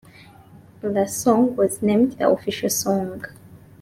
[0.81, 3.23] The song was named the official song.